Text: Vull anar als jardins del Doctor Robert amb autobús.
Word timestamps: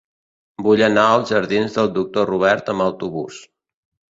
Vull 0.67 0.81
anar 0.87 1.03
als 1.09 1.33
jardins 1.35 1.77
del 1.81 1.91
Doctor 1.99 2.27
Robert 2.33 2.73
amb 2.75 2.87
autobús. 2.89 3.39